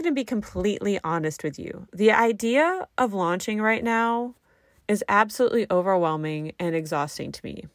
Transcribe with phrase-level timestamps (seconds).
[0.00, 1.86] going to be completely honest with you.
[1.92, 4.34] The idea of launching right now
[4.88, 7.66] is absolutely overwhelming and exhausting to me.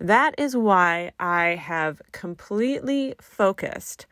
[0.00, 4.06] That is why I have completely focused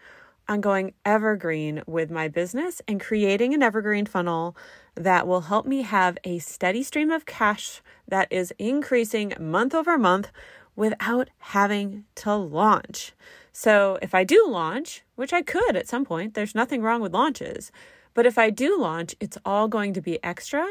[0.47, 4.55] on going evergreen with my business and creating an evergreen funnel
[4.95, 9.97] that will help me have a steady stream of cash that is increasing month over
[9.97, 10.31] month
[10.77, 13.13] without having to launch.
[13.57, 17.15] So, if I do launch, which I could at some point, there's nothing wrong with
[17.15, 17.71] launches.
[18.13, 20.67] But if I do launch, it's all going to be extra,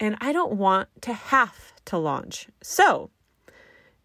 [0.00, 2.48] and I don't want to have to launch.
[2.60, 3.10] So,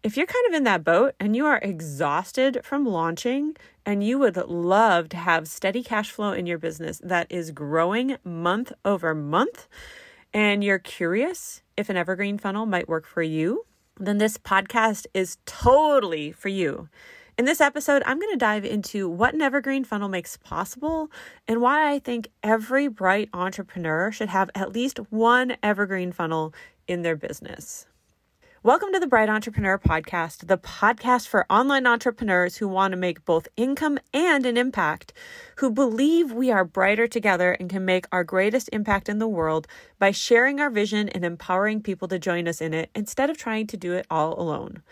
[0.04, 4.20] if you're kind of in that boat and you are exhausted from launching and you
[4.20, 9.12] would love to have steady cash flow in your business that is growing month over
[9.12, 9.66] month,
[10.32, 13.66] and you're curious if an evergreen funnel might work for you,
[13.98, 16.88] then this podcast is totally for you.
[17.36, 21.10] In this episode, I'm going to dive into what an evergreen funnel makes possible
[21.48, 26.54] and why I think every bright entrepreneur should have at least one evergreen funnel
[26.86, 27.88] in their business.
[28.62, 33.24] Welcome to the Bright Entrepreneur Podcast, the podcast for online entrepreneurs who want to make
[33.24, 35.12] both income and an impact,
[35.56, 39.66] who believe we are brighter together and can make our greatest impact in the world
[39.98, 43.66] by sharing our vision and empowering people to join us in it instead of trying
[43.66, 44.84] to do it all alone.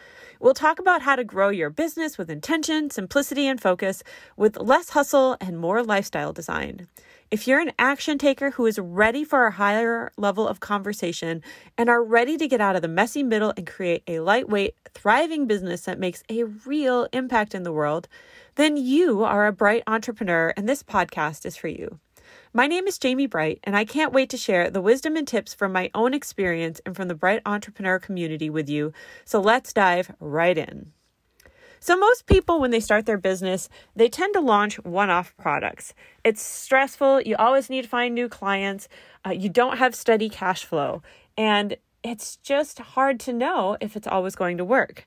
[0.43, 4.03] We'll talk about how to grow your business with intention, simplicity, and focus
[4.37, 6.89] with less hustle and more lifestyle design.
[7.31, 11.43] If you're an action taker who is ready for a higher level of conversation
[11.79, 15.47] and are ready to get out of the messy middle and create a lightweight, thriving
[15.47, 18.09] business that makes a real impact in the world,
[18.57, 22.01] then you are a bright entrepreneur and this podcast is for you.
[22.53, 25.55] My name is Jamie Bright, and I can't wait to share the wisdom and tips
[25.55, 28.93] from my own experience and from the Bright Entrepreneur community with you.
[29.25, 30.93] So let's dive right in.
[31.81, 35.95] So, most people, when they start their business, they tend to launch one off products.
[36.23, 37.23] It's stressful.
[37.23, 38.89] You always need to find new clients.
[39.27, 41.03] Uh, you don't have steady cash flow.
[41.37, 45.07] And it's just hard to know if it's always going to work.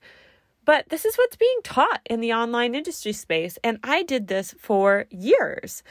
[0.66, 3.58] But this is what's being taught in the online industry space.
[3.64, 5.84] And I did this for years.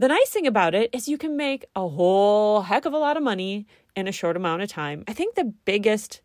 [0.00, 3.18] The nice thing about it is you can make a whole heck of a lot
[3.18, 5.04] of money in a short amount of time.
[5.06, 6.22] I think the biggest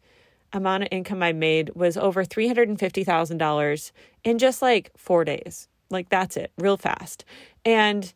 [0.54, 3.92] amount of income I made was over $350,000
[4.24, 5.68] in just like four days.
[5.90, 7.26] Like that's it, real fast.
[7.66, 8.14] And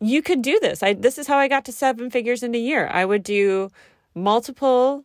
[0.00, 0.84] you could do this.
[0.84, 2.86] I this is how I got to seven figures in a year.
[2.86, 3.70] I would do
[4.14, 5.04] multiple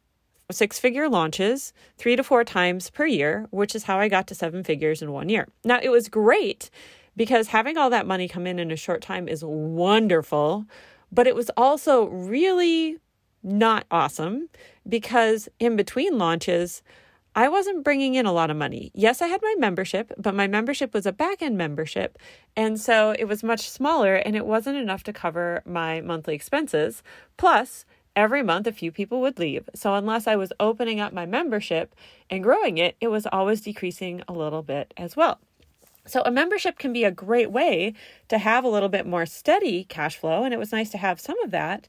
[0.52, 4.36] six figure launches three to four times per year, which is how I got to
[4.36, 5.48] seven figures in one year.
[5.64, 6.70] Now, it was great
[7.18, 10.66] because having all that money come in in a short time is wonderful,
[11.12, 12.98] but it was also really
[13.44, 14.50] not awesome
[14.88, 16.84] because in between launches,
[17.36, 18.92] I wasn't bringing in a lot of money.
[18.94, 22.18] Yes, I had my membership, but my membership was a back end membership.
[22.56, 27.04] And so it was much smaller and it wasn't enough to cover my monthly expenses.
[27.38, 27.86] Plus,
[28.16, 29.70] every month a few people would leave.
[29.76, 31.96] So unless I was opening up my membership
[32.30, 35.40] and growing it, it was always decreasing a little bit as well.
[36.08, 37.94] So, a membership can be a great way
[38.30, 41.20] to have a little bit more steady cash flow, and it was nice to have
[41.20, 41.88] some of that.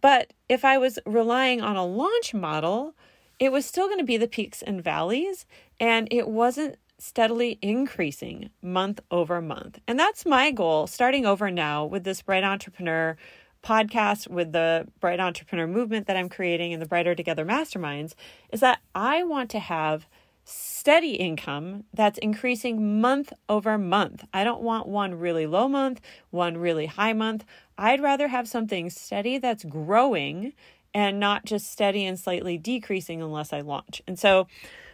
[0.00, 2.94] But if I was relying on a launch model,
[3.38, 5.46] it was still going to be the peaks and valleys,
[5.80, 9.78] and it wasn't steadily increasing month over month.
[9.86, 13.16] And that's my goal starting over now with this Bright Entrepreneur
[13.62, 18.14] podcast, with the Bright Entrepreneur movement that I'm creating and the Brighter Together Masterminds,
[18.52, 20.06] is that I want to have
[20.48, 24.24] steady income that's increasing month over month.
[24.32, 26.00] I don't want one really low month,
[26.30, 27.44] one really high month.
[27.76, 30.54] I'd rather have something steady that's growing
[30.94, 34.00] and not just steady and slightly decreasing unless I launch.
[34.06, 34.48] And so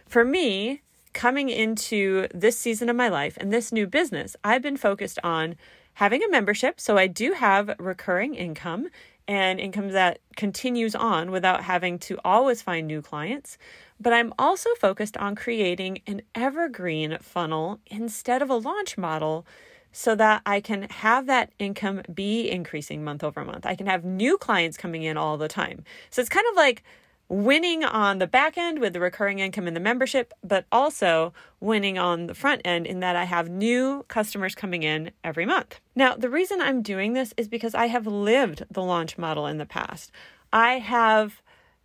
[0.05, 0.81] for me,
[1.13, 5.55] coming into this season of my life and this new business, I've been focused on
[5.93, 6.81] having a membership.
[6.81, 8.89] So I do have recurring income
[9.27, 13.57] and income that continues on without having to always find new clients.
[13.99, 19.45] But I'm also focused on creating an evergreen funnel instead of a launch model
[19.91, 23.65] so that I can have that income be increasing month over month.
[23.65, 25.85] I can have new clients coming in all the time.
[26.09, 26.83] So it's kind of like
[27.29, 31.97] winning on the back end with the recurring income and the membership, but also winning
[31.97, 35.79] on the front end in that I have new customers coming in every month.
[35.95, 39.57] Now, the reason I'm doing this is because I have lived the launch model in
[39.57, 40.11] the past.
[40.53, 41.41] I have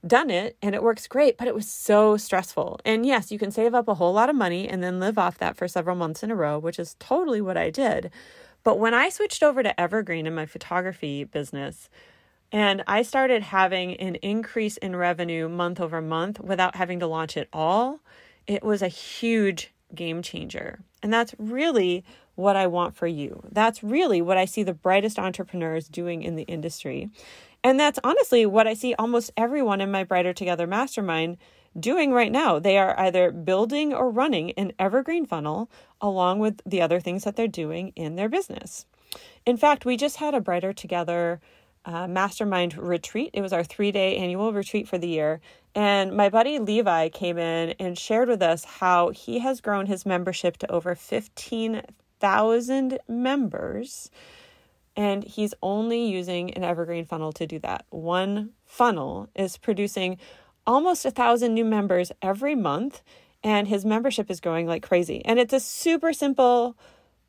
[0.07, 2.81] done it and it works great, but it was so stressful.
[2.85, 5.39] And yes, you can save up a whole lot of money and then live off
[5.39, 8.11] that for several months in a row, which is totally what I did.
[8.63, 11.89] But when I switched over to Evergreen in my photography business,
[12.53, 17.37] and I started having an increase in revenue month over month without having to launch
[17.37, 18.01] it all,
[18.47, 20.81] it was a huge game changer.
[21.03, 22.05] And that's really
[22.35, 23.43] what I want for you.
[23.53, 27.11] That's really what I see the brightest entrepreneurs doing in the industry.
[27.63, 31.37] And that's honestly what I see almost everyone in my Brighter Together mastermind
[31.79, 32.59] doing right now.
[32.59, 35.71] They are either building or running an evergreen funnel
[36.01, 38.87] along with the other things that they're doing in their business.
[39.45, 41.41] In fact, we just had a Brighter Together
[41.85, 43.31] uh, mastermind retreat.
[43.33, 45.41] It was our three day annual retreat for the year.
[45.75, 50.05] And my buddy Levi came in and shared with us how he has grown his
[50.05, 54.11] membership to over 15,000 members.
[54.97, 57.87] And he's only using an evergreen funnel to do that.
[57.91, 60.19] One funnel is producing
[60.67, 63.03] almost a thousand new members every month,
[63.43, 65.25] and his membership is growing like crazy.
[65.25, 66.77] And it's a super simple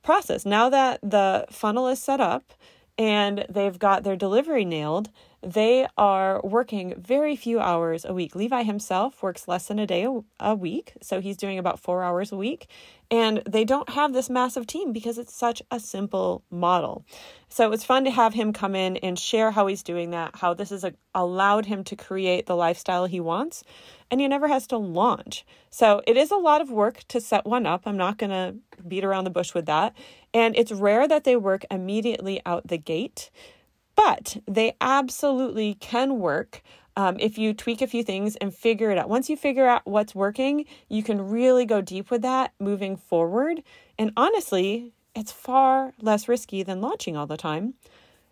[0.03, 0.45] process.
[0.45, 2.53] Now that the funnel is set up
[2.97, 5.09] and they've got their delivery nailed,
[5.43, 8.35] they are working very few hours a week.
[8.35, 10.07] Levi himself works less than a day
[10.39, 12.67] a, week, so he's doing about four hours a week.
[13.09, 17.05] And they don't have this massive team because it's such a simple model.
[17.49, 20.53] So it's fun to have him come in and share how he's doing that, how
[20.53, 23.63] this has uh, allowed him to create the lifestyle he wants,
[24.11, 25.45] and he never has to launch.
[25.71, 27.83] So it is a lot of work to set one up.
[27.85, 28.55] I'm not going to
[28.87, 29.95] beat around the bush with that.
[30.33, 33.31] And it's rare that they work immediately out the gate
[34.05, 36.63] but they absolutely can work
[36.95, 39.09] um, if you tweak a few things and figure it out.
[39.09, 43.61] Once you figure out what's working, you can really go deep with that moving forward.
[43.99, 47.75] And honestly, it's far less risky than launching all the time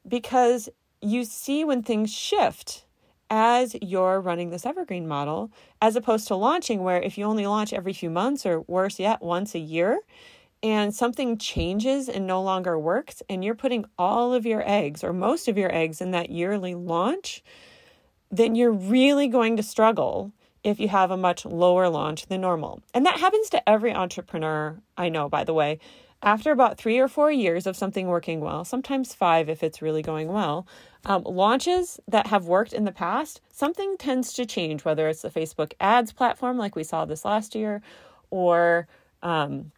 [0.07, 0.69] because
[1.01, 2.85] you see when things shift
[3.29, 5.51] as you're running this evergreen model,
[5.83, 9.21] as opposed to launching, where if you only launch every few months or worse yet,
[9.21, 9.99] once a year,
[10.61, 15.13] and something changes and no longer works, and you're putting all of your eggs or
[15.13, 17.43] most of your eggs in that yearly launch,
[18.31, 20.31] then you're really going to struggle
[20.63, 22.81] if you have a much lower launch than normal.
[22.93, 25.79] And that happens to every entrepreneur I know, by the way.
[26.21, 30.01] After about three or four years of something working well, sometimes five if it's really
[30.01, 30.67] going well,
[31.05, 35.29] um, launches that have worked in the past, something tends to change, whether it's the
[35.29, 37.81] Facebook ads platform like we saw this last year,
[38.31, 38.85] or
[39.23, 39.71] um,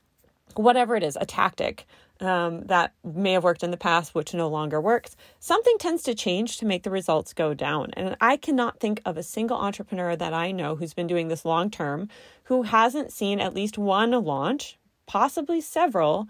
[0.58, 1.86] whatever it is, a tactic
[2.22, 6.14] um, that may have worked in the past, which no longer works, something tends to
[6.14, 7.92] change to make the results go down.
[7.94, 11.46] And I cannot think of a single entrepreneur that I know who's been doing this
[11.46, 12.10] long term
[12.44, 14.78] who hasn't seen at least one launch,
[15.08, 16.28] possibly several,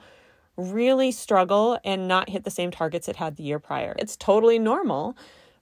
[0.56, 3.96] really struggle and not hit the same targets it had the year prior.
[4.00, 5.18] It's totally normal.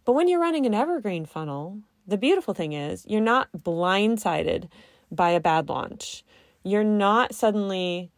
[0.05, 4.67] But when you're running an evergreen funnel, the beautiful thing is you're not blindsided
[5.11, 6.23] by a bad launch.
[6.63, 8.11] You're not suddenly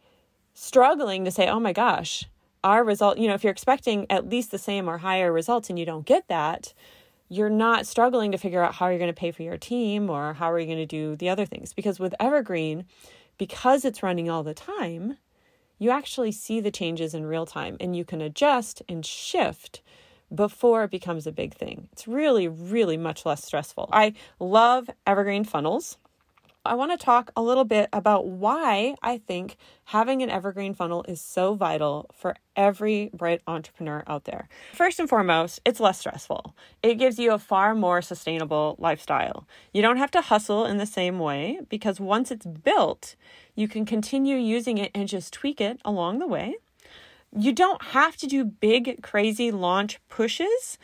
[0.54, 2.28] struggling to say, oh my gosh,
[2.64, 5.78] our result, you know, if you're expecting at least the same or higher results and
[5.78, 6.74] you don't get that,
[7.28, 10.34] you're not struggling to figure out how you're going to pay for your team or
[10.34, 11.72] how are you going to do the other things.
[11.72, 12.84] Because with Evergreen,
[13.38, 15.16] because it's running all the time,
[15.78, 19.80] you actually see the changes in real time and you can adjust and shift
[20.32, 21.88] before it becomes a big thing.
[21.92, 23.88] It's really, really much less stressful.
[23.92, 25.98] I love Evergreen funnels.
[26.64, 29.56] I want to talk a little bit about why I think
[29.86, 34.48] having an evergreen funnel is so vital for every bright entrepreneur out there.
[34.72, 36.54] First and foremost, it's less stressful.
[36.80, 39.48] It gives you a far more sustainable lifestyle.
[39.72, 43.16] You don't have to hustle in the same way because once it's built,
[43.56, 46.54] you can continue using it and just tweak it along the way.
[47.36, 50.78] You don't have to do big, crazy launch pushes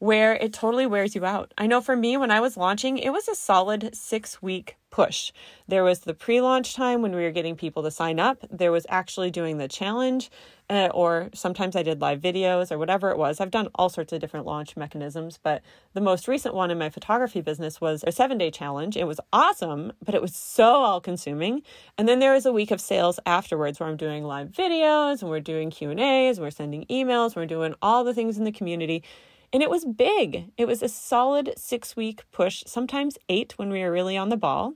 [0.00, 1.52] where it totally wears you out.
[1.56, 5.30] I know for me, when I was launching, it was a solid six week push.
[5.68, 8.72] There was the pre launch time when we were getting people to sign up, there
[8.72, 10.30] was actually doing the challenge,
[10.70, 13.40] uh, or sometimes I did live videos or whatever it was.
[13.40, 16.88] I've done all sorts of different launch mechanisms, but the most recent one in my
[16.88, 18.96] photography business was a seven day challenge.
[18.96, 21.62] It was awesome, but it was so all consuming.
[21.98, 25.30] And then there was a week of sales afterwards where I'm doing live videos and
[25.30, 28.44] we're doing Q and A's, and we're sending emails, we're doing all the things in
[28.44, 29.04] the community
[29.52, 30.52] and it was big.
[30.56, 34.36] It was a solid six week push, sometimes eight when we were really on the
[34.36, 34.74] ball.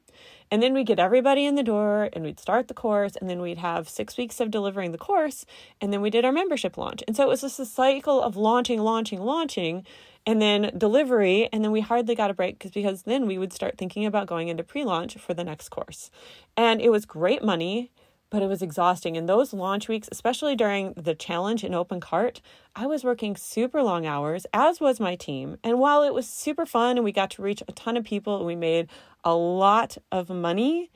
[0.51, 3.41] And then we'd get everybody in the door and we'd start the course, and then
[3.41, 5.47] we'd have six weeks of delivering the course,
[5.81, 7.03] and then we did our membership launch.
[7.07, 9.85] And so it was just a cycle of launching, launching, launching,
[10.27, 11.49] and then delivery.
[11.53, 14.49] And then we hardly got a break because then we would start thinking about going
[14.49, 16.11] into pre launch for the next course.
[16.57, 17.91] And it was great money
[18.35, 19.17] but it was exhausting.
[19.17, 22.41] And those launch weeks, especially during the challenge in open cart,
[22.75, 25.57] I was working super long hours, as was my team.
[25.63, 28.39] And while it was super fun and we got to reach a ton of people
[28.39, 28.89] and we made
[29.23, 30.91] a lot of money,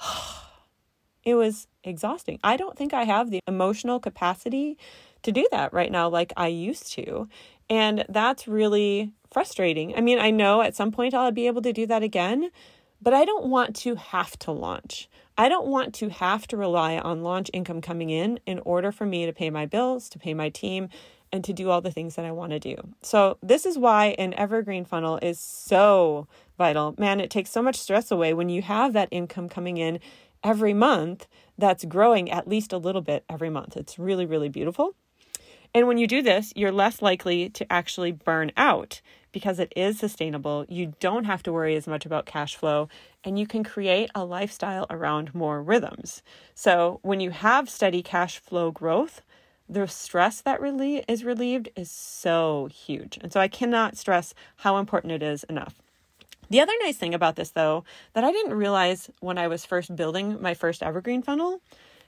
[1.24, 2.40] it was exhausting.
[2.42, 4.76] I don't think I have the emotional capacity
[5.22, 7.28] to do that right now like I used to.
[7.70, 9.96] And that's really frustrating.
[9.96, 12.50] I mean, I know at some point I'll be able to do that again,
[13.04, 15.08] but I don't want to have to launch.
[15.36, 19.04] I don't want to have to rely on launch income coming in in order for
[19.04, 20.88] me to pay my bills, to pay my team,
[21.30, 22.76] and to do all the things that I want to do.
[23.02, 26.94] So, this is why an evergreen funnel is so vital.
[26.96, 29.98] Man, it takes so much stress away when you have that income coming in
[30.42, 31.26] every month
[31.58, 33.76] that's growing at least a little bit every month.
[33.76, 34.94] It's really, really beautiful.
[35.74, 39.00] And when you do this, you're less likely to actually burn out
[39.32, 40.64] because it is sustainable.
[40.68, 42.88] You don't have to worry as much about cash flow
[43.24, 46.22] and you can create a lifestyle around more rhythms.
[46.54, 49.22] So, when you have steady cash flow growth,
[49.68, 53.18] the stress that really is relieved is so huge.
[53.20, 55.74] And so I cannot stress how important it is enough.
[56.50, 59.96] The other nice thing about this, though, that I didn't realize when I was first
[59.96, 61.60] building my first evergreen funnel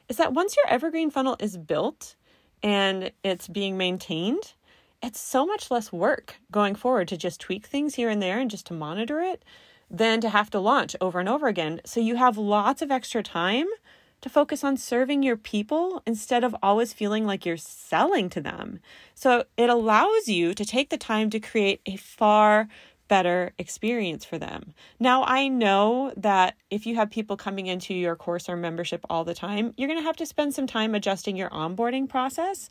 [0.08, 2.14] is that once your evergreen funnel is built
[2.62, 4.54] and it's being maintained,
[5.02, 8.50] it's so much less work going forward to just tweak things here and there and
[8.50, 9.44] just to monitor it
[9.90, 11.80] than to have to launch over and over again.
[11.84, 13.66] So you have lots of extra time
[14.20, 18.80] to focus on serving your people instead of always feeling like you're selling to them.
[19.14, 22.68] So it allows you to take the time to create a far
[23.08, 24.74] better experience for them.
[24.98, 29.24] Now, I know that if you have people coming into your course or membership all
[29.24, 32.68] the time, you're going to have to spend some time adjusting your onboarding process.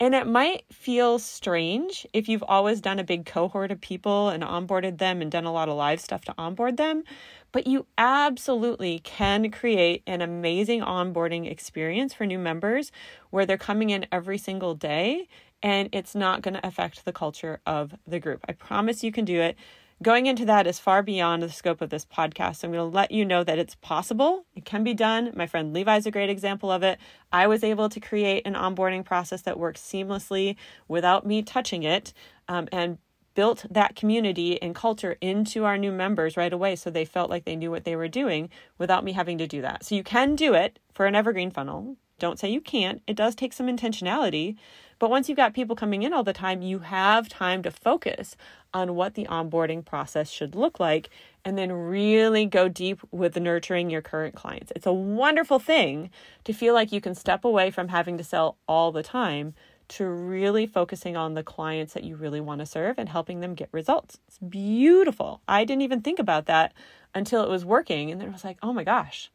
[0.00, 4.42] And it might feel strange if you've always done a big cohort of people and
[4.42, 7.04] onboarded them and done a lot of live stuff to onboard them.
[7.52, 12.90] But you absolutely can create an amazing onboarding experience for new members
[13.30, 15.28] where they're coming in every single day
[15.64, 18.44] and it's not going to affect the culture of the group.
[18.46, 19.56] I promise you can do it.
[20.02, 22.56] Going into that is far beyond the scope of this podcast.
[22.56, 24.44] So I'm going to let you know that it's possible.
[24.54, 25.32] It can be done.
[25.34, 26.98] My friend Levi is a great example of it.
[27.32, 30.56] I was able to create an onboarding process that works seamlessly
[30.86, 32.12] without me touching it
[32.46, 32.98] um, and
[33.34, 37.46] built that community and culture into our new members right away so they felt like
[37.46, 39.82] they knew what they were doing without me having to do that.
[39.84, 41.96] So you can do it for an evergreen funnel.
[42.18, 43.02] Don't say you can't.
[43.06, 44.56] It does take some intentionality.
[44.98, 48.36] But once you've got people coming in all the time, you have time to focus
[48.72, 51.10] on what the onboarding process should look like
[51.44, 54.72] and then really go deep with nurturing your current clients.
[54.74, 56.10] It's a wonderful thing
[56.44, 59.54] to feel like you can step away from having to sell all the time
[59.86, 63.54] to really focusing on the clients that you really want to serve and helping them
[63.54, 64.18] get results.
[64.26, 65.42] It's beautiful.
[65.46, 66.72] I didn't even think about that
[67.14, 68.10] until it was working.
[68.10, 69.30] And then I was like, oh my gosh,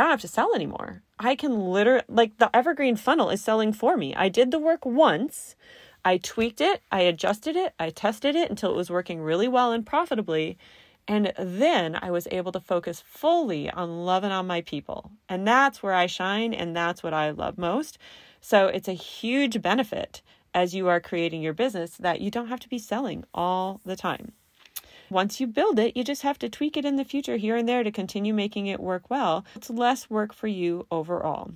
[0.00, 1.02] I don't have to sell anymore.
[1.18, 4.14] I can literally, like, the evergreen funnel is selling for me.
[4.14, 5.56] I did the work once,
[6.06, 9.72] I tweaked it, I adjusted it, I tested it until it was working really well
[9.72, 10.56] and profitably.
[11.06, 15.10] And then I was able to focus fully on loving on my people.
[15.28, 17.98] And that's where I shine, and that's what I love most.
[18.40, 20.22] So it's a huge benefit
[20.54, 23.96] as you are creating your business that you don't have to be selling all the
[23.96, 24.32] time.
[25.10, 27.68] Once you build it, you just have to tweak it in the future here and
[27.68, 29.44] there to continue making it work well.
[29.56, 31.50] It's less work for you overall.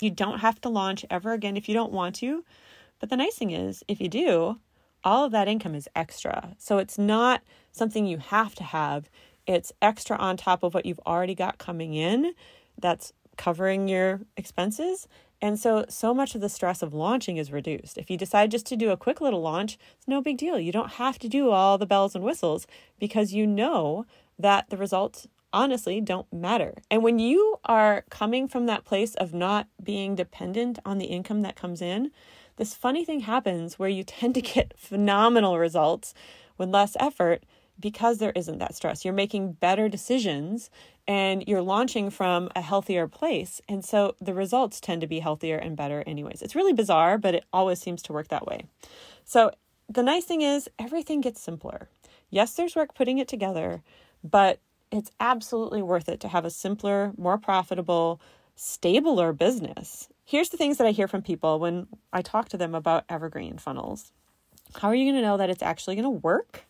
[0.00, 2.44] You don't have to launch ever again if you don't want to.
[2.98, 4.60] But the nice thing is, if you do,
[5.02, 6.54] all of that income is extra.
[6.58, 7.42] So it's not
[7.72, 9.08] something you have to have,
[9.46, 12.34] it's extra on top of what you've already got coming in
[12.78, 15.08] that's covering your expenses
[15.42, 17.96] and so, so much of the stress of launching is reduced.
[17.96, 20.58] If you decide just to do a quick little launch, it's no big deal.
[20.58, 22.66] You don't have to do all the bells and whistles
[22.98, 24.04] because you know
[24.38, 26.74] that the results honestly don't matter.
[26.90, 31.40] And when you are coming from that place of not being dependent on the income
[31.42, 32.10] that comes in,
[32.56, 36.14] this funny thing happens where you tend to get phenomenal results
[36.58, 37.44] with less effort
[37.80, 39.04] because there isn't that stress.
[39.04, 40.70] You're making better decisions
[41.08, 43.60] and you're launching from a healthier place.
[43.68, 46.42] And so the results tend to be healthier and better, anyways.
[46.42, 48.66] It's really bizarre, but it always seems to work that way.
[49.24, 49.50] So
[49.88, 51.88] the nice thing is, everything gets simpler.
[52.28, 53.82] Yes, there's work putting it together,
[54.22, 54.60] but
[54.92, 58.20] it's absolutely worth it to have a simpler, more profitable,
[58.54, 60.08] stabler business.
[60.24, 63.58] Here's the things that I hear from people when I talk to them about evergreen
[63.58, 64.12] funnels.
[64.76, 66.66] How are you going to know that it's actually going to work?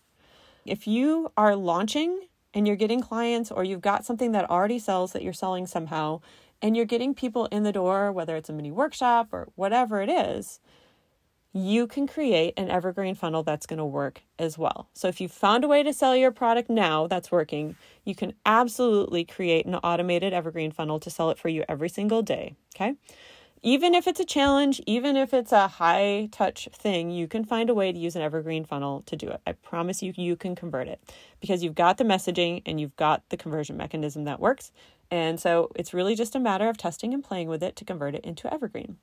[0.65, 5.13] If you are launching and you're getting clients or you've got something that already sells
[5.13, 6.21] that you're selling somehow
[6.63, 10.11] and you're getting people in the door, whether it's a mini workshop or whatever it
[10.11, 10.61] is,
[11.53, 14.89] you can create an evergreen funnel that's going to work as well.
[14.95, 18.35] So if you found a way to sell your product now that's working, you can
[18.47, 22.55] absolutely create an automated evergreen funnel to sell it for you every single day.
[22.77, 22.95] Okay
[23.63, 27.69] even if it's a challenge, even if it's a high touch thing, you can find
[27.69, 29.41] a way to use an evergreen funnel to do it.
[29.47, 31.01] I promise you, you can convert it
[31.41, 34.73] because you've got the messaging and you've got the conversion mechanism that works.
[35.11, 38.15] And so it's really just a matter of testing and playing with it to convert
[38.15, 38.97] it into evergreen.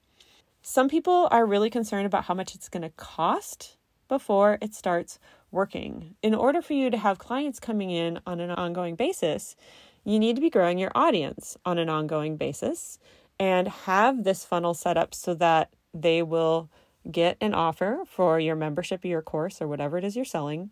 [0.63, 5.19] Some people are really concerned about how much it's going to cost before it starts
[5.51, 6.15] working.
[6.23, 9.55] In order for you to have clients coming in on an ongoing basis,
[10.03, 12.97] you need to be growing your audience on an ongoing basis
[13.39, 16.70] and have this funnel set up so that they will
[17.10, 20.70] get an offer for your membership or your course or whatever it is you're selling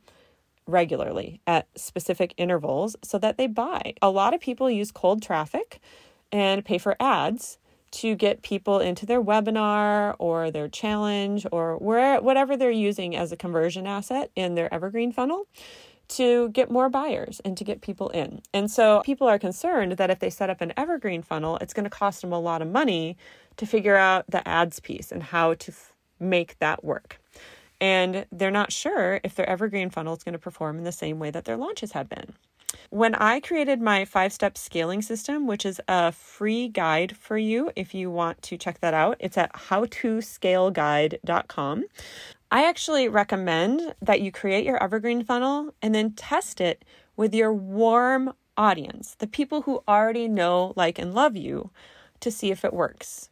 [0.67, 3.93] regularly at specific intervals so that they buy.
[4.01, 5.79] A lot of people use cold traffic
[6.31, 7.57] and pay for ads
[7.91, 13.31] to get people into their webinar or their challenge or where whatever they're using as
[13.31, 15.47] a conversion asset in their evergreen funnel
[16.07, 18.41] to get more buyers and to get people in.
[18.53, 21.85] And so people are concerned that if they set up an evergreen funnel, it's going
[21.85, 23.17] to cost them a lot of money
[23.57, 27.19] to figure out the ads piece and how to f- make that work.
[27.81, 31.19] And they're not sure if their evergreen funnel is going to perform in the same
[31.19, 32.33] way that their launches have been.
[32.89, 37.71] When I created my five step scaling system, which is a free guide for you
[37.75, 41.85] if you want to check that out, it's at howtoscaleguide.com.
[42.51, 46.85] I actually recommend that you create your evergreen funnel and then test it
[47.17, 51.71] with your warm audience, the people who already know, like, and love you,
[52.19, 53.29] to see if it works.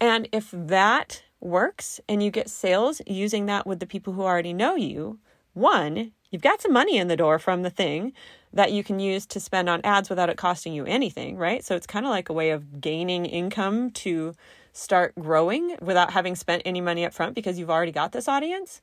[0.00, 4.52] And if that works and you get sales using that with the people who already
[4.52, 5.18] know you,
[5.54, 8.12] one, you've got some money in the door from the thing
[8.52, 11.64] that you can use to spend on ads without it costing you anything, right?
[11.64, 14.34] So it's kind of like a way of gaining income to
[14.76, 18.80] start growing without having spent any money up front because you've already got this audience.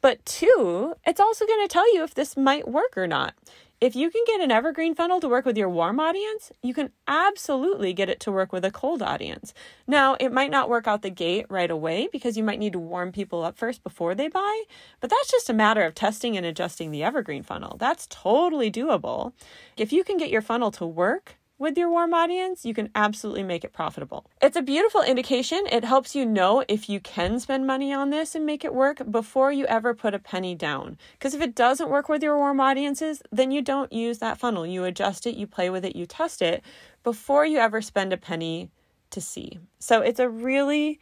[0.00, 3.34] But two, it's also going to tell you if this might work or not.
[3.80, 6.90] If you can get an evergreen funnel to work with your warm audience, you can
[7.08, 9.54] absolutely get it to work with a cold audience.
[9.86, 12.78] Now, it might not work out the gate right away because you might need to
[12.78, 14.64] warm people up first before they buy,
[15.00, 17.78] but that's just a matter of testing and adjusting the evergreen funnel.
[17.78, 19.32] That's totally doable.
[19.78, 23.42] If you can get your funnel to work, with your warm audience, you can absolutely
[23.42, 24.24] make it profitable.
[24.40, 25.62] It's a beautiful indication.
[25.70, 29.02] It helps you know if you can spend money on this and make it work
[29.10, 30.96] before you ever put a penny down.
[31.12, 34.66] Because if it doesn't work with your warm audiences, then you don't use that funnel.
[34.66, 36.64] You adjust it, you play with it, you test it
[37.04, 38.70] before you ever spend a penny
[39.10, 39.58] to see.
[39.78, 40.98] So it's a really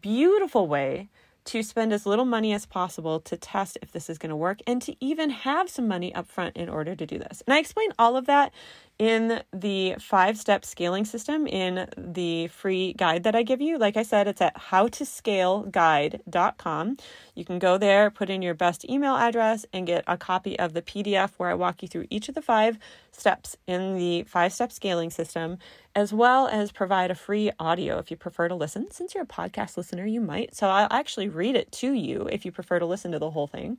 [0.00, 1.08] beautiful way
[1.46, 4.60] to spend as little money as possible to test if this is going to work
[4.66, 7.42] and to even have some money up front in order to do this.
[7.46, 8.52] And I explain all of that
[8.98, 13.76] in the five step scaling system in the free guide that I give you.
[13.76, 16.96] Like I said, it's at howtoscaleguide.com.
[17.34, 20.72] You can go there, put in your best email address, and get a copy of
[20.74, 22.78] the PDF where I walk you through each of the five
[23.10, 25.58] steps in the five step scaling system,
[25.96, 28.90] as well as provide a free audio if you prefer to listen.
[28.92, 30.54] Since you're a podcast listener, you might.
[30.54, 33.48] So I'll actually read it to you if you prefer to listen to the whole
[33.48, 33.78] thing.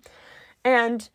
[0.65, 1.07] And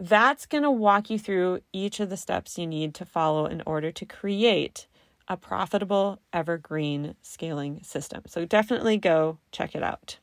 [0.00, 3.62] that's going to walk you through each of the steps you need to follow in
[3.66, 4.86] order to create
[5.28, 8.22] a profitable evergreen scaling system.
[8.26, 10.16] So definitely go check it out.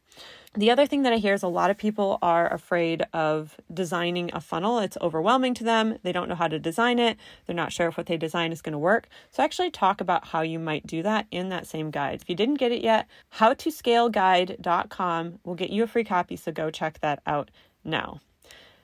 [0.55, 4.31] The other thing that I hear is a lot of people are afraid of designing
[4.33, 4.79] a funnel.
[4.79, 5.99] It's overwhelming to them.
[6.01, 7.15] They don't know how to design it.
[7.45, 9.07] They're not sure if what they design is going to work.
[9.29, 12.23] So, I actually talk about how you might do that in that same guide.
[12.23, 16.35] If you didn't get it yet, howtoscaleguide.com will get you a free copy.
[16.35, 17.51] So, go check that out
[17.83, 18.21] now.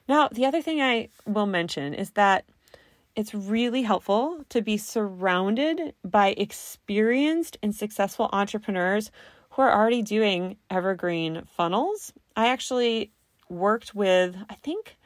[0.07, 2.45] Now, the other thing I will mention is that
[3.15, 9.11] it's really helpful to be surrounded by experienced and successful entrepreneurs
[9.51, 12.11] who are already doing evergreen funnels.
[12.35, 13.11] I actually
[13.49, 14.97] worked with, I think,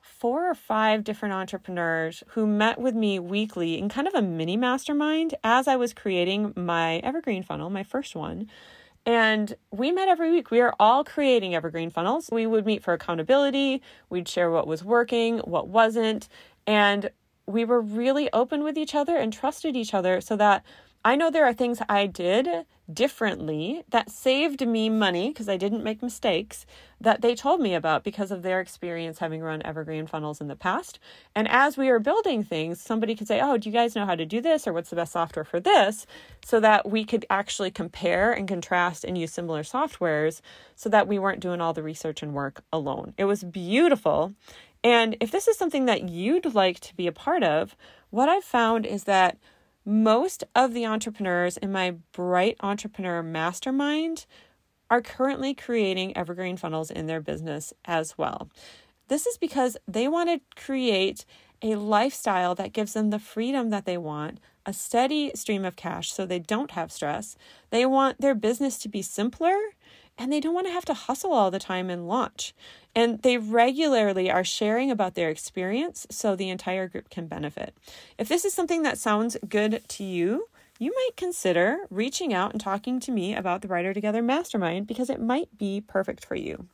[0.00, 4.56] four or five different entrepreneurs who met with me weekly in kind of a mini
[4.56, 8.50] mastermind as I was creating my evergreen funnel, my first one.
[9.08, 10.50] And we met every week.
[10.50, 12.28] We are all creating evergreen funnels.
[12.30, 13.80] We would meet for accountability.
[14.10, 16.28] We'd share what was working, what wasn't.
[16.66, 17.08] And
[17.48, 20.64] we were really open with each other and trusted each other so that
[21.04, 25.84] I know there are things I did differently that saved me money because I didn't
[25.84, 26.66] make mistakes
[27.00, 30.56] that they told me about because of their experience having run evergreen funnels in the
[30.56, 30.98] past.
[31.34, 34.16] And as we are building things, somebody could say, Oh, do you guys know how
[34.16, 34.66] to do this?
[34.66, 36.06] Or what's the best software for this?
[36.44, 40.40] So that we could actually compare and contrast and use similar softwares
[40.74, 43.14] so that we weren't doing all the research and work alone.
[43.16, 44.34] It was beautiful.
[44.84, 47.76] And if this is something that you'd like to be a part of,
[48.10, 49.38] what I've found is that
[49.84, 54.26] most of the entrepreneurs in my Bright Entrepreneur Mastermind
[54.90, 58.50] are currently creating evergreen funnels in their business as well.
[59.08, 61.24] This is because they want to create
[61.62, 66.12] a lifestyle that gives them the freedom that they want, a steady stream of cash
[66.12, 67.36] so they don't have stress.
[67.70, 69.56] They want their business to be simpler
[70.16, 72.54] and they don't want to have to hustle all the time and launch.
[72.98, 77.72] And they regularly are sharing about their experience so the entire group can benefit.
[78.18, 80.48] If this is something that sounds good to you,
[80.80, 85.10] you might consider reaching out and talking to me about the Brighter Together Mastermind because
[85.10, 86.66] it might be perfect for you.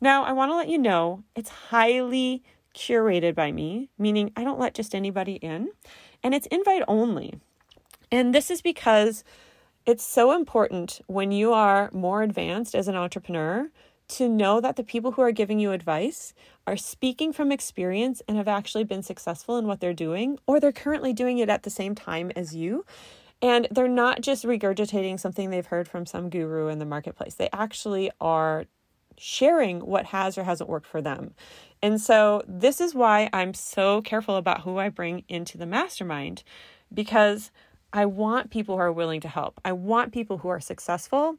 [0.00, 2.44] Now, I want to let you know it's highly
[2.76, 5.72] curated by me, meaning I don't let just anybody in,
[6.22, 7.40] and it's invite only.
[8.08, 9.24] And this is because
[9.84, 13.68] it's so important when you are more advanced as an entrepreneur
[14.08, 16.34] to know that the people who are giving you advice
[16.66, 20.72] are speaking from experience and have actually been successful in what they're doing, or they're
[20.72, 22.84] currently doing it at the same time as you.
[23.40, 27.34] And they're not just regurgitating something they've heard from some guru in the marketplace.
[27.34, 28.66] They actually are
[29.18, 31.34] sharing what has or hasn't worked for them.
[31.82, 36.44] And so, this is why I'm so careful about who I bring into the mastermind
[36.94, 37.50] because
[37.92, 39.60] I want people who are willing to help.
[39.64, 41.36] I want people who are successful.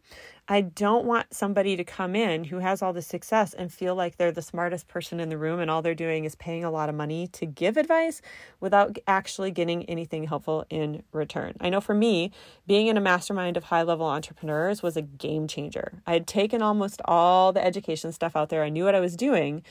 [0.47, 4.17] I don't want somebody to come in who has all the success and feel like
[4.17, 6.89] they're the smartest person in the room and all they're doing is paying a lot
[6.89, 8.21] of money to give advice
[8.59, 11.55] without actually getting anything helpful in return.
[11.59, 12.31] I know for me,
[12.67, 16.03] being in a mastermind of high level entrepreneurs was a game changer.
[16.05, 19.15] I had taken almost all the education stuff out there, I knew what I was
[19.15, 19.63] doing.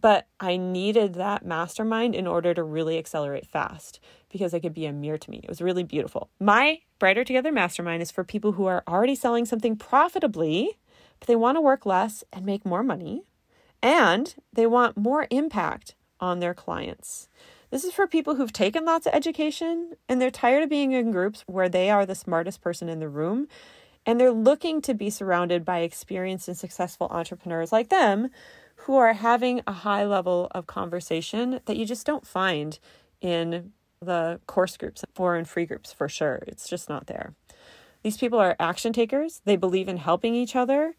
[0.00, 3.98] But I needed that mastermind in order to really accelerate fast
[4.30, 5.40] because it could be a mirror to me.
[5.42, 6.30] It was really beautiful.
[6.40, 10.78] My Brighter Together Mastermind is for people who are already selling something profitably,
[11.18, 13.24] but they want to work less and make more money,
[13.82, 17.28] and they want more impact on their clients.
[17.70, 21.12] This is for people who've taken lots of education and they're tired of being in
[21.12, 23.46] groups where they are the smartest person in the room
[24.04, 28.30] and they're looking to be surrounded by experienced and successful entrepreneurs like them
[28.76, 32.78] who are having a high level of conversation that you just don't find
[33.20, 36.42] in the course groups or in free groups for sure.
[36.46, 37.34] It's just not there.
[38.02, 40.94] These people are action takers, they believe in helping each other,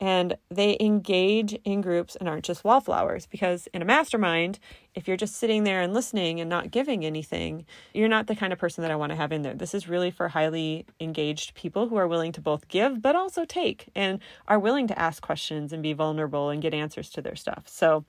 [0.00, 3.26] and they engage in groups and aren't just wallflowers.
[3.26, 4.60] Because in a mastermind,
[4.94, 8.52] if you're just sitting there and listening and not giving anything, you're not the kind
[8.52, 9.54] of person that I want to have in there.
[9.54, 13.44] This is really for highly engaged people who are willing to both give but also
[13.44, 17.36] take and are willing to ask questions and be vulnerable and get answers to their
[17.36, 17.64] stuff.
[17.66, 18.04] So,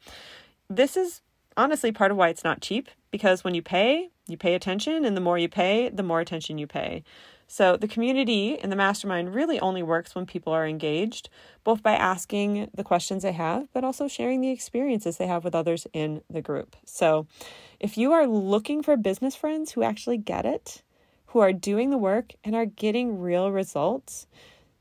[0.67, 1.21] this is
[1.57, 5.15] honestly part of why it's not cheap because when you pay, you pay attention, and
[5.15, 7.03] the more you pay, the more attention you pay.
[7.47, 11.29] So the community and the mastermind really only works when people are engaged,
[11.63, 15.53] both by asking the questions they have, but also sharing the experiences they have with
[15.53, 16.75] others in the group.
[16.85, 17.27] So
[17.79, 20.81] if you are looking for business friends who actually get it,
[21.27, 24.25] who are doing the work and are getting real results,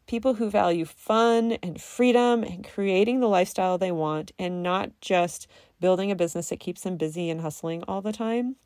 [0.06, 5.46] people who value fun and freedom and creating the lifestyle they want and not just
[5.80, 8.56] building a business that keeps them busy and hustling all the time.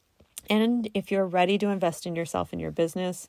[0.51, 3.29] And if you're ready to invest in yourself and your business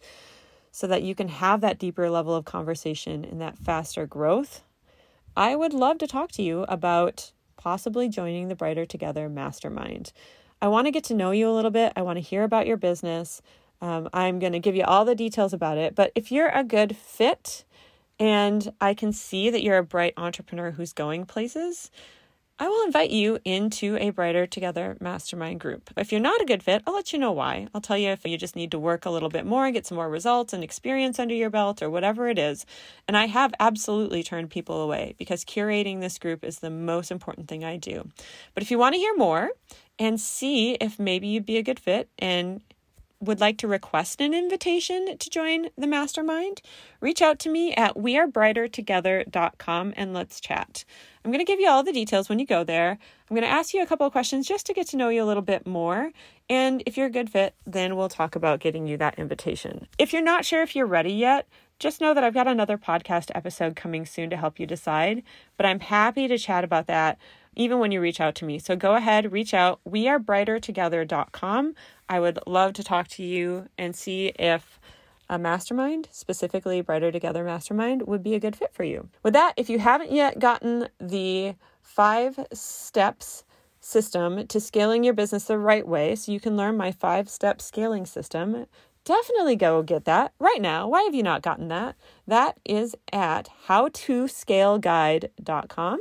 [0.72, 4.64] so that you can have that deeper level of conversation and that faster growth,
[5.36, 10.12] I would love to talk to you about possibly joining the Brighter Together Mastermind.
[10.62, 11.94] I want to get to know you a little bit.
[11.96, 13.42] I want to hear about your business.
[13.82, 15.96] Um, I'm going to give you all the details about it.
[15.96, 17.64] But if you're a good fit
[18.20, 21.90] and I can see that you're a bright entrepreneur who's going places,
[22.62, 25.92] I will invite you into a Brighter Together mastermind group.
[25.96, 27.70] If you're not a good fit, I'll let you know why.
[27.74, 29.96] I'll tell you if you just need to work a little bit more, get some
[29.96, 32.66] more results and experience under your belt, or whatever it is.
[33.08, 37.48] And I have absolutely turned people away because curating this group is the most important
[37.48, 38.10] thing I do.
[38.54, 39.52] But if you want to hear more
[39.98, 42.60] and see if maybe you'd be a good fit and
[43.22, 46.62] would like to request an invitation to join the mastermind,
[47.02, 50.86] reach out to me at wearebrightertogether.com and let's chat.
[51.24, 52.92] I'm going to give you all the details when you go there.
[53.30, 55.22] I'm going to ask you a couple of questions just to get to know you
[55.24, 56.12] a little bit more.
[56.50, 59.88] And if you're a good fit, then we'll talk about getting you that invitation.
[59.98, 63.32] If you're not sure if you're ready yet, just know that I've got another podcast
[63.36, 65.24] episode coming soon to help you decide.
[65.58, 67.18] But I'm happy to chat about that
[67.56, 68.58] even when you reach out to me.
[68.60, 69.80] So go ahead, reach out.
[69.88, 71.76] Wearebrightertogether.com.
[72.10, 74.80] I would love to talk to you and see if
[75.30, 79.10] a mastermind, specifically Brighter Together Mastermind, would be a good fit for you.
[79.22, 83.44] With that, if you haven't yet gotten the five steps
[83.80, 87.62] system to scaling your business the right way, so you can learn my five step
[87.62, 88.66] scaling system,
[89.06, 90.88] definitely go get that right now.
[90.88, 91.96] Why have you not gotten that?
[92.28, 96.00] That is at howtoscaleguide.com.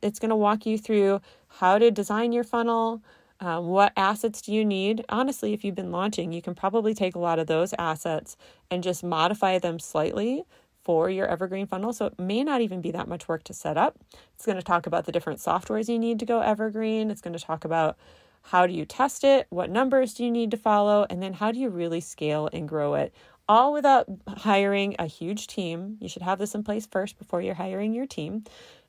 [0.00, 3.02] It's going to walk you through how to design your funnel,
[3.40, 5.04] um, what assets do you need?
[5.08, 8.36] Honestly, if you've been launching, you can probably take a lot of those assets
[8.70, 10.44] and just modify them slightly
[10.82, 11.92] for your evergreen funnel.
[11.92, 13.98] So it may not even be that much work to set up.
[14.34, 17.10] It's going to talk about the different softwares you need to go evergreen.
[17.10, 17.96] It's going to talk about
[18.42, 21.50] how do you test it, what numbers do you need to follow, and then how
[21.50, 23.14] do you really scale and grow it,
[23.48, 25.96] all without hiring a huge team.
[25.98, 28.44] You should have this in place first before you're hiring your team,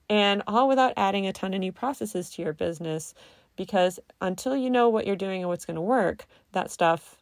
[0.10, 3.14] and all without adding a ton of new processes to your business
[3.56, 7.18] because until you know what you're doing and what's going to work, that stuff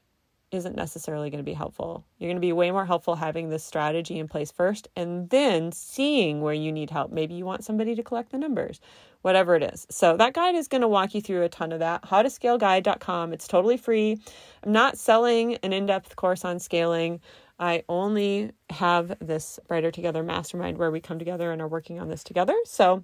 [0.53, 2.05] isn't necessarily going to be helpful.
[2.19, 5.71] You're going to be way more helpful having this strategy in place first and then
[5.71, 7.11] seeing where you need help.
[7.11, 8.79] Maybe you want somebody to collect the numbers,
[9.23, 9.87] whatever it is.
[9.89, 12.03] So that guide is going to walk you through a ton of that.
[12.03, 13.33] Howtoscaleguide.com.
[13.33, 14.19] It's totally free.
[14.63, 17.19] I'm not selling an in-depth course on scaling.
[17.59, 22.09] I only have this Brighter Together mastermind where we come together and are working on
[22.09, 22.55] this together.
[22.65, 23.03] So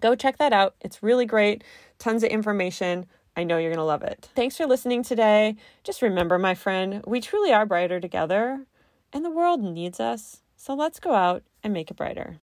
[0.00, 0.74] go check that out.
[0.80, 1.64] It's really great.
[1.98, 3.06] Tons of information.
[3.36, 4.28] I know you're going to love it.
[4.34, 5.56] Thanks for listening today.
[5.84, 8.64] Just remember, my friend, we truly are brighter together,
[9.12, 10.40] and the world needs us.
[10.56, 12.40] So let's go out and make it brighter.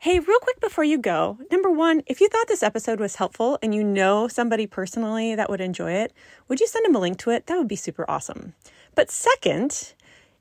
[0.00, 3.58] Hey, real quick before you go, number one, if you thought this episode was helpful
[3.62, 6.12] and you know somebody personally that would enjoy it,
[6.46, 7.46] would you send them a link to it?
[7.46, 8.54] That would be super awesome.
[8.94, 9.94] But second,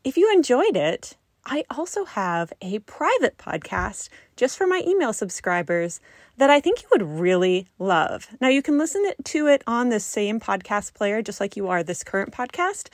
[0.04, 1.18] if you enjoyed it,
[1.50, 6.02] I also have a private podcast just for my email subscribers
[6.36, 8.28] that I think you would really love.
[8.42, 11.84] Now, you can listen to it on the same podcast player, just like you are
[11.84, 12.90] this current podcast,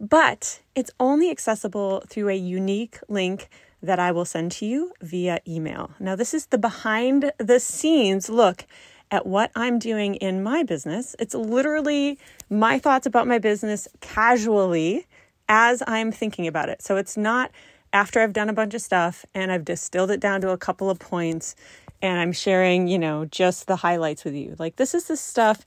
[0.00, 3.48] but it's only accessible through a unique link
[3.80, 5.92] that I will send to you via email.
[6.00, 8.66] Now, this is the behind the scenes look
[9.12, 11.14] at what I'm doing in my business.
[11.20, 12.18] It's literally
[12.50, 15.06] my thoughts about my business casually
[15.48, 16.82] as I'm thinking about it.
[16.82, 17.52] So it's not
[17.94, 20.90] after I've done a bunch of stuff and I've distilled it down to a couple
[20.90, 21.54] of points
[22.02, 24.56] and I'm sharing, you know, just the highlights with you.
[24.58, 25.64] Like, this is the stuff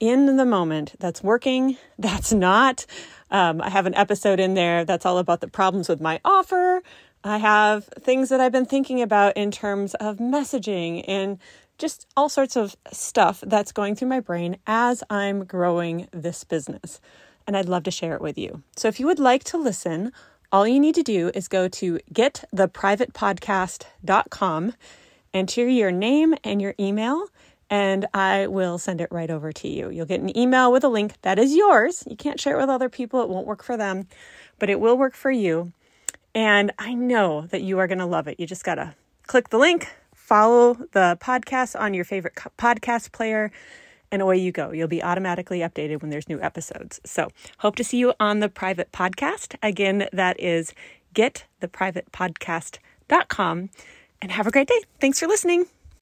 [0.00, 2.86] in the moment that's working, that's not.
[3.30, 6.82] Um, I have an episode in there that's all about the problems with my offer.
[7.22, 11.38] I have things that I've been thinking about in terms of messaging and
[11.76, 17.00] just all sorts of stuff that's going through my brain as I'm growing this business.
[17.46, 18.62] And I'd love to share it with you.
[18.76, 20.12] So if you would like to listen,
[20.52, 24.72] all you need to do is go to gettheprivatepodcast.com,
[25.34, 27.26] enter your name and your email,
[27.68, 29.90] and I will send it right over to you.
[29.90, 32.04] You'll get an email with a link that is yours.
[32.06, 34.06] You can't share it with other people, it won't work for them,
[34.58, 35.72] but it will work for you.
[36.34, 38.38] And I know that you are going to love it.
[38.38, 38.94] You just got to
[39.26, 43.50] click the link, follow the podcast on your favorite podcast player
[44.10, 44.70] and away you go.
[44.72, 47.00] You'll be automatically updated when there's new episodes.
[47.04, 49.56] So, hope to see you on the private podcast.
[49.62, 50.74] Again, that is
[51.14, 53.70] gettheprivatepodcast.com.
[54.22, 54.80] And have a great day.
[54.98, 55.66] Thanks for listening.